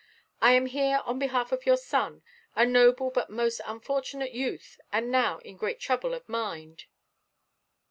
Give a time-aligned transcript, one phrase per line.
[0.41, 2.23] I am here on behalf of your son,
[2.55, 6.85] a noble but most unfortunate youth, and now in great trouble of mind."